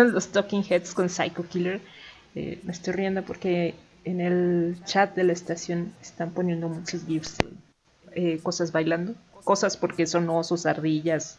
[0.05, 1.81] Los Talking Heads con Psycho Killer.
[2.35, 3.75] Eh, me estoy riendo porque
[4.05, 7.37] en el chat de la estación están poniendo muchos gifs
[8.13, 9.15] eh, cosas bailando.
[9.45, 11.39] Cosas porque son osos, ardillas,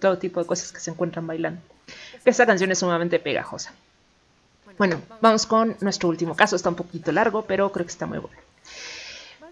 [0.00, 1.60] todo tipo de cosas que se encuentran bailando.
[2.24, 3.72] Esta canción es sumamente pegajosa.
[4.78, 6.56] Bueno, vamos con nuestro último caso.
[6.56, 8.36] Está un poquito largo, pero creo que está muy bueno.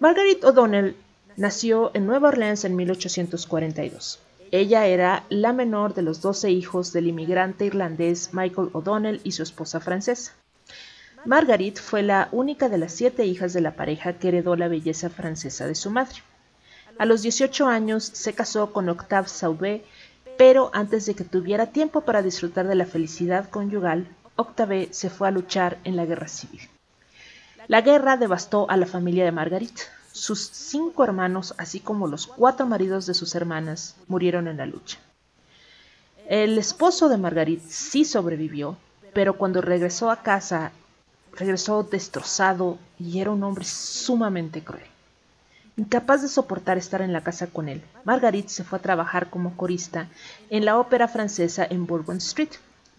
[0.00, 0.96] Margaret O'Donnell
[1.36, 4.20] nació en Nueva Orleans en 1842.
[4.50, 9.42] Ella era la menor de los 12 hijos del inmigrante irlandés Michael O'Donnell y su
[9.42, 10.32] esposa francesa.
[11.24, 15.10] Margaret fue la única de las siete hijas de la pareja que heredó la belleza
[15.10, 16.22] francesa de su madre.
[16.98, 19.84] A los 18 años se casó con Octave Sauvé,
[20.38, 25.28] pero antes de que tuviera tiempo para disfrutar de la felicidad conyugal, Octave se fue
[25.28, 26.60] a luchar en la guerra civil.
[27.66, 29.90] La guerra devastó a la familia de Margaret.
[30.18, 34.98] Sus cinco hermanos, así como los cuatro maridos de sus hermanas, murieron en la lucha.
[36.28, 38.76] El esposo de Margaret sí sobrevivió,
[39.14, 40.72] pero cuando regresó a casa,
[41.36, 44.82] regresó destrozado y era un hombre sumamente cruel.
[45.76, 49.56] Incapaz de soportar estar en la casa con él, Margaret se fue a trabajar como
[49.56, 50.08] corista
[50.50, 52.50] en la ópera francesa en Bourbon Street,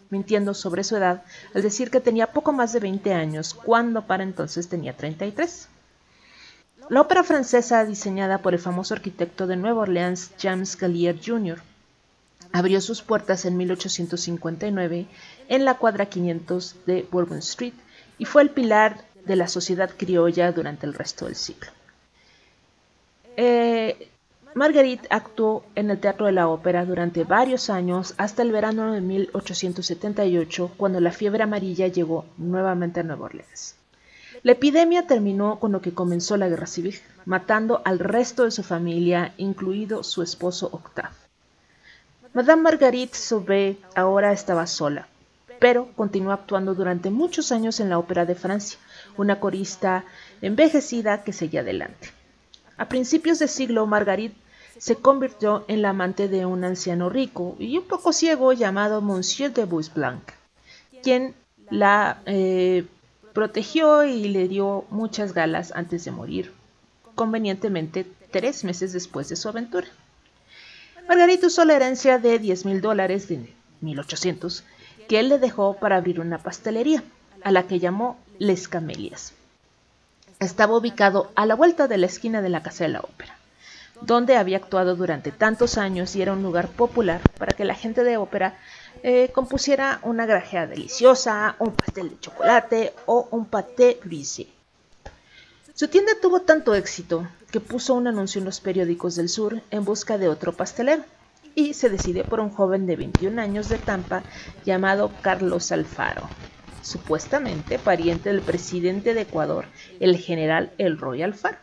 [0.09, 4.23] mintiendo sobre su edad al decir que tenía poco más de 20 años, cuando para
[4.23, 5.67] entonces tenía 33.
[6.89, 11.61] La ópera francesa, diseñada por el famoso arquitecto de Nueva Orleans James Gallier Jr.,
[12.51, 15.05] abrió sus puertas en 1859
[15.49, 17.73] en la cuadra 500 de Bourbon Street
[18.17, 21.69] y fue el pilar de la sociedad criolla durante el resto del siglo.
[23.37, 24.09] Eh,
[24.55, 29.01] Marguerite actuó en el Teatro de la Ópera durante varios años hasta el verano de
[29.01, 33.78] 1878, cuando la fiebre amarilla llegó nuevamente a Nueva Orleans.
[34.41, 38.63] La epidemia terminó con lo que comenzó la guerra civil, matando al resto de su
[38.63, 41.15] familia, incluido su esposo Octave.
[42.33, 45.07] Madame Marguerite Sauvé ahora estaba sola,
[45.59, 48.79] pero continuó actuando durante muchos años en la Ópera de Francia,
[49.17, 50.05] una corista
[50.41, 52.11] envejecida que seguía adelante.
[52.77, 54.35] A principios de siglo, Marguerite
[54.77, 59.51] se convirtió en la amante de un anciano rico y un poco ciego llamado Monsieur
[59.51, 60.23] de Boisblanc,
[61.03, 61.35] quien
[61.69, 62.85] la eh,
[63.33, 66.53] protegió y le dio muchas galas antes de morir,
[67.15, 69.87] convenientemente tres meses después de su aventura.
[71.07, 74.63] Margarita usó la herencia de 10 mil dólares de 1800
[75.07, 77.03] que él le dejó para abrir una pastelería,
[77.43, 79.33] a la que llamó Les Camelias.
[80.39, 83.35] Estaba ubicado a la vuelta de la esquina de la Casa de la Ópera,
[84.01, 88.03] donde había actuado durante tantos años y era un lugar popular para que la gente
[88.03, 88.57] de ópera
[89.03, 94.47] eh, compusiera una grajea deliciosa, un pastel de chocolate o un pâté brisé.
[95.73, 99.85] Su tienda tuvo tanto éxito que puso un anuncio en los periódicos del sur en
[99.85, 101.03] busca de otro pastelero
[101.55, 104.23] y se decidió por un joven de 21 años de Tampa
[104.65, 106.29] llamado Carlos Alfaro,
[106.81, 109.65] supuestamente pariente del presidente de Ecuador,
[109.99, 111.57] el general Elroy Alfaro.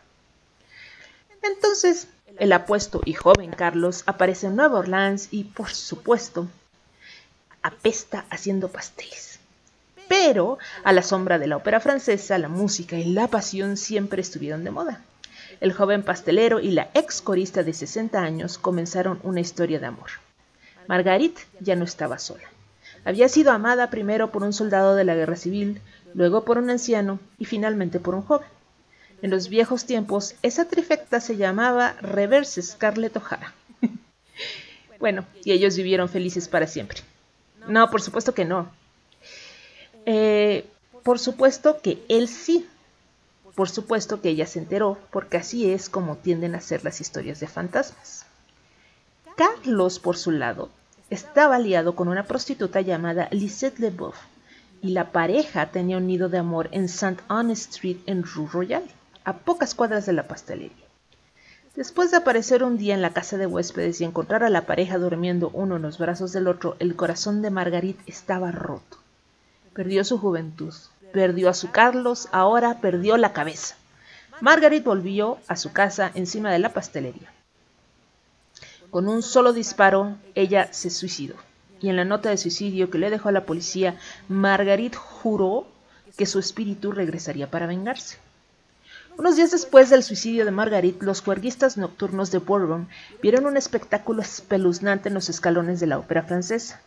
[1.41, 2.07] Entonces,
[2.39, 6.47] el apuesto y joven Carlos aparece en Nueva Orleans y, por supuesto,
[7.61, 9.39] apesta haciendo pasteles.
[10.07, 14.63] Pero, a la sombra de la ópera francesa, la música y la pasión siempre estuvieron
[14.63, 15.01] de moda.
[15.59, 20.09] El joven pastelero y la ex corista de 60 años comenzaron una historia de amor.
[20.87, 22.47] Marguerite ya no estaba sola.
[23.03, 25.81] Había sido amada primero por un soldado de la guerra civil,
[26.13, 28.47] luego por un anciano y finalmente por un joven.
[29.21, 33.53] En los viejos tiempos, esa trifecta se llamaba Reverse Scarlett O'Hara.
[34.99, 36.99] bueno, y ellos vivieron felices para siempre.
[37.67, 38.69] No, por supuesto que no.
[40.05, 40.65] Eh,
[41.03, 42.67] por supuesto que él sí.
[43.55, 47.39] Por supuesto que ella se enteró, porque así es como tienden a ser las historias
[47.39, 48.25] de fantasmas.
[49.35, 50.69] Carlos, por su lado,
[51.09, 54.15] estaba liado con una prostituta llamada Lisette Leboeuf,
[54.81, 57.21] y la pareja tenía un nido de amor en St.
[57.27, 58.87] Anne Street en Rue Royale,
[59.23, 60.86] a pocas cuadras de la pastelería.
[61.77, 64.97] Después de aparecer un día en la casa de huéspedes y encontrar a la pareja
[64.97, 68.97] durmiendo uno en los brazos del otro, el corazón de Marguerite estaba roto.
[69.75, 70.73] Perdió su juventud,
[71.13, 73.75] perdió a su Carlos, ahora perdió la cabeza.
[74.41, 77.31] Marguerite volvió a su casa encima de la pastelería.
[78.89, 81.35] Con un solo disparo, ella se suicidó.
[81.79, 83.99] Y en la nota de suicidio que le dejó a la policía,
[84.29, 85.67] Marguerite juró
[86.17, 88.17] que su espíritu regresaría para vengarse.
[89.17, 92.87] Unos días después del suicidio de Marguerite, los juerguistas nocturnos de Bourbon
[93.19, 96.81] vieron un espectáculo espeluznante en los escalones de la ópera francesa.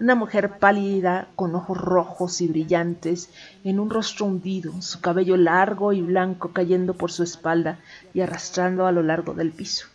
[0.00, 3.30] Una mujer pálida, con ojos rojos y brillantes,
[3.62, 7.78] en un rostro hundido, su cabello largo y blanco cayendo por su espalda
[8.12, 9.86] y arrastrando a lo largo del piso.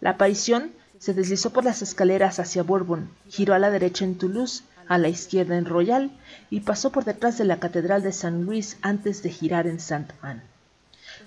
[0.00, 4.64] La aparición Se deslizó por las escaleras hacia Bourbon, giró a la derecha en Toulouse,
[4.88, 6.10] a la izquierda en Royal
[6.48, 10.10] y pasó por detrás de la Catedral de San Luis antes de girar en Saint
[10.22, 10.42] Anne.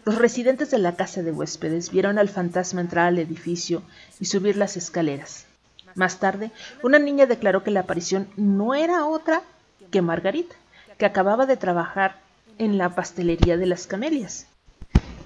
[0.03, 3.83] Los residentes de la casa de huéspedes vieron al fantasma entrar al edificio
[4.19, 5.45] y subir las escaleras.
[5.93, 9.43] Más tarde, una niña declaró que la aparición no era otra
[9.91, 10.55] que Margarita,
[10.97, 12.19] que acababa de trabajar
[12.57, 14.47] en la pastelería de las camelias.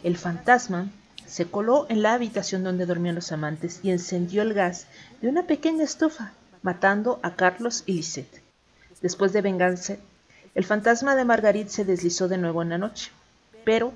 [0.03, 0.89] El fantasma
[1.25, 4.87] se coló en la habitación donde dormían los amantes y encendió el gas
[5.21, 8.41] de una pequeña estufa, matando a Carlos y Lisette.
[9.01, 9.99] Después de vengarse,
[10.53, 13.11] el fantasma de Margarit se deslizó de nuevo en la noche,
[13.63, 13.93] pero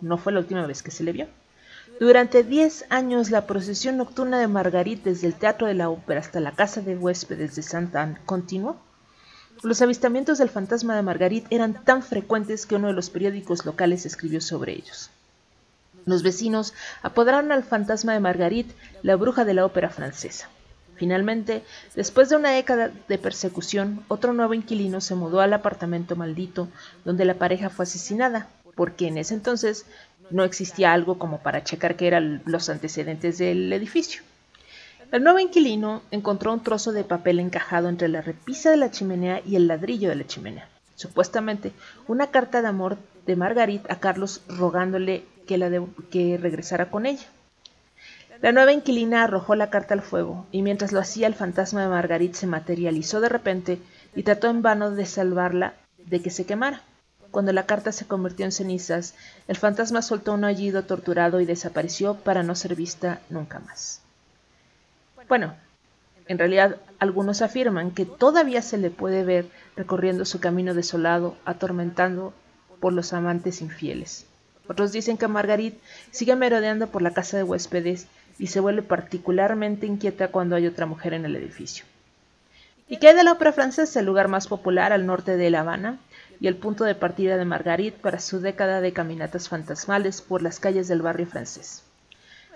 [0.00, 1.28] no fue la última vez que se le vio.
[1.98, 6.40] Durante diez años la procesión nocturna de Margarit desde el Teatro de la Ópera hasta
[6.40, 8.76] la casa de huéspedes de Santa Anne continuó.
[9.62, 14.04] Los avistamientos del fantasma de Margarit eran tan frecuentes que uno de los periódicos locales
[14.04, 15.10] escribió sobre ellos.
[16.04, 18.70] Los vecinos apodaron al fantasma de Margarit
[19.02, 20.48] la bruja de la ópera francesa.
[20.96, 21.62] Finalmente,
[21.94, 26.68] después de una década de persecución, otro nuevo inquilino se mudó al apartamento maldito
[27.04, 29.86] donde la pareja fue asesinada, porque en ese entonces
[30.30, 34.22] no existía algo como para checar qué eran los antecedentes del edificio.
[35.12, 39.40] El nuevo inquilino encontró un trozo de papel encajado entre la repisa de la chimenea
[39.44, 40.68] y el ladrillo de la chimenea.
[40.96, 41.72] Supuestamente,
[42.08, 45.70] una carta de amor de Margarit a Carlos rogándole que, la
[46.10, 47.26] que regresara con ella.
[48.42, 51.88] La nueva inquilina arrojó la carta al fuego, y mientras lo hacía el fantasma de
[51.88, 53.78] Margarit se materializó de repente
[54.14, 55.74] y trató en vano de salvarla
[56.04, 56.82] de que se quemara.
[57.36, 59.12] Cuando la carta se convirtió en cenizas,
[59.46, 64.00] el fantasma soltó un aullido torturado y desapareció para no ser vista nunca más.
[65.28, 65.52] Bueno,
[66.28, 72.32] en realidad algunos afirman que todavía se le puede ver recorriendo su camino desolado, atormentando
[72.80, 74.24] por los amantes infieles.
[74.66, 75.78] Otros dicen que Margarit
[76.12, 78.06] sigue merodeando por la casa de huéspedes
[78.38, 81.84] y se vuelve particularmente inquieta cuando hay otra mujer en el edificio.
[82.88, 85.60] ¿Y qué hay de la ópera francesa, el lugar más popular al norte de La
[85.60, 85.98] Habana
[86.40, 90.60] y el punto de partida de Margarit para su década de caminatas fantasmales por las
[90.60, 91.82] calles del barrio francés?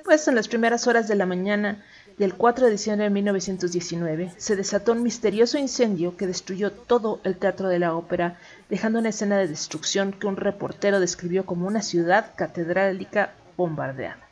[0.04, 1.84] Pues en las primeras horas de la mañana
[2.16, 7.36] del 4 de diciembre de 1919 se desató un misterioso incendio que destruyó todo el
[7.36, 11.82] teatro de la ópera, dejando una escena de destrucción que un reportero describió como una
[11.82, 14.26] ciudad catedrálica bombardeada.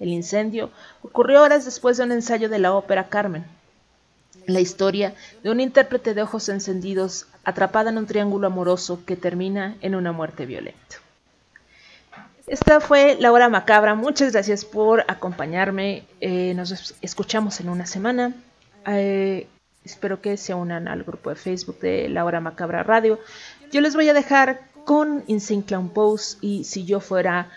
[0.00, 0.70] El incendio
[1.02, 3.44] ocurrió horas después de un ensayo de la ópera Carmen,
[4.46, 9.76] la historia de un intérprete de ojos encendidos atrapada en un triángulo amoroso que termina
[9.80, 10.96] en una muerte violenta.
[12.46, 13.94] Esta fue la hora macabra.
[13.94, 16.04] Muchas gracias por acompañarme.
[16.20, 18.34] Eh, nos escuchamos en una semana.
[18.86, 19.46] Eh,
[19.84, 23.20] espero que se unan al grupo de Facebook de La Hora Macabra Radio.
[23.70, 27.48] Yo les voy a dejar con Insane Clown Pose y si yo fuera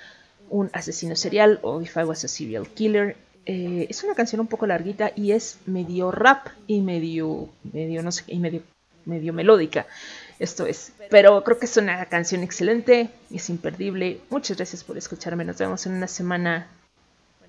[0.49, 3.17] un asesino serial o If I Was a Serial Killer.
[3.45, 8.11] Eh, es una canción un poco larguita y es medio rap y medio, medio no
[8.11, 8.61] sé, y medio,
[9.05, 9.85] medio melódica.
[10.39, 10.91] Esto es.
[11.09, 14.19] Pero creo que es una canción excelente, es imperdible.
[14.29, 15.45] Muchas gracias por escucharme.
[15.45, 16.67] Nos vemos en una semana.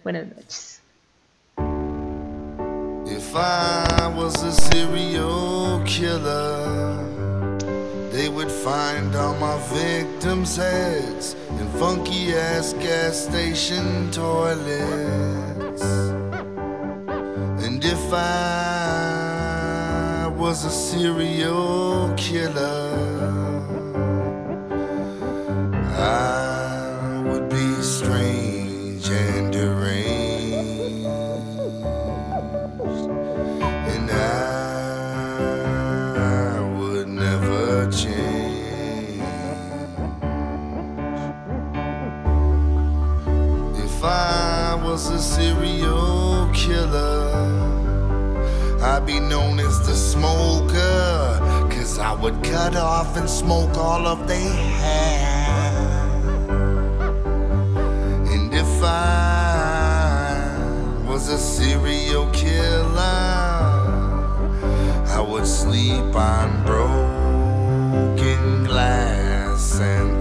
[0.04, 0.80] Buenas noches.
[3.06, 6.98] If I was serial killer,
[8.12, 15.55] they would find all my victims' heads in funky ass gas station toilets.
[17.88, 19.46] If I
[20.36, 23.45] was a serial killer,
[49.06, 51.38] be known as the smoker.
[51.70, 54.52] Cause I would cut off and smoke all of their
[54.82, 56.08] hair.
[58.32, 60.50] And if I
[61.06, 63.46] was a serial killer,
[65.06, 70.15] I would sleep on broken glass and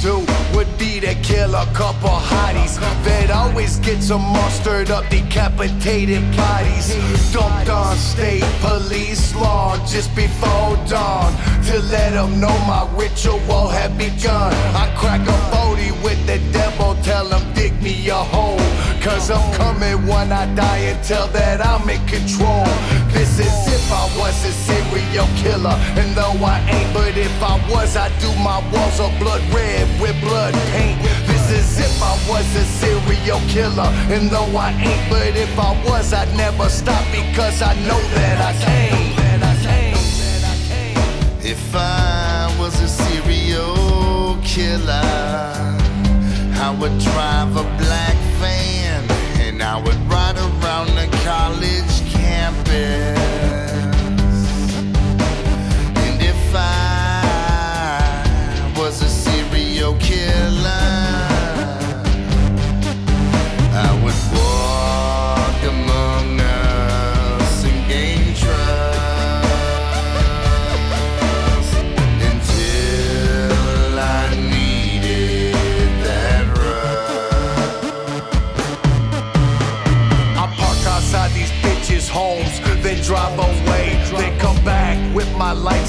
[0.00, 0.24] do
[0.54, 6.88] would be to kill a couple hotties that always get some mustard up decapitated bodies.
[7.32, 11.32] Dumped on state police law just before dawn
[11.64, 14.52] to let them know my ritual had begun.
[14.74, 18.58] I crack a 40 with the devil, tell him dig me a hole.
[19.00, 22.64] Cause I'm coming when I die and tell that I'm in control.
[23.12, 25.76] This is if I was a serial killer.
[25.96, 29.88] And though I ain't, but if I was, I'd do my walls of blood red
[30.00, 31.00] with blood paint.
[31.26, 33.90] This is if I was a serial killer.
[34.12, 38.36] And though I ain't, but if I was, I'd never stop because I know that
[38.40, 38.79] I can.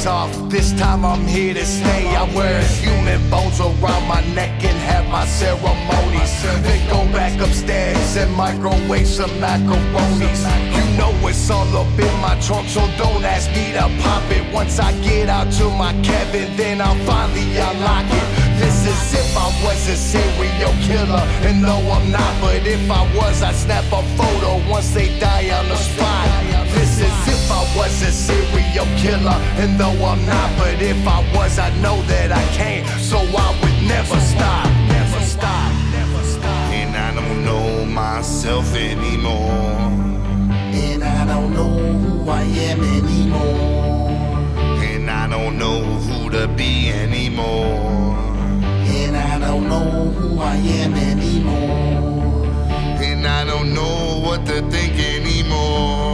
[0.01, 0.49] Lights off.
[0.49, 2.15] This time I'm here to stay.
[2.15, 6.31] I wear human bones around my neck and have my ceremonies.
[6.63, 10.41] Then go back upstairs and microwave some macaronis.
[10.75, 14.53] You know it's all up in my trunk, so don't ask me to pop it.
[14.53, 18.27] Once I get out to my cabin, then I'll finally unlock it.
[18.59, 22.33] This is if I was a serial killer, and no, I'm not.
[22.41, 26.60] But if I was, I'd snap a photo once they die on the spot.
[27.75, 30.49] Was a serial killer, and though I'm not.
[30.57, 34.65] But if I was, I know that I can't, so I would never stop.
[34.87, 35.71] Never stop.
[35.91, 36.73] Never stop.
[36.73, 39.91] And I don't know myself anymore.
[40.73, 44.09] And I don't know who I am anymore.
[44.83, 48.17] And I don't know who to be anymore.
[49.01, 52.45] And I don't know who I am anymore.
[53.01, 56.10] And I don't know what to think anymore.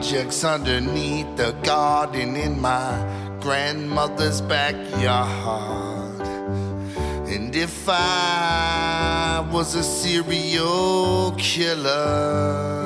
[0.00, 2.90] projects underneath the garden in my
[3.38, 6.18] grandmother's backyard.
[7.28, 12.79] And if I was a serial killer,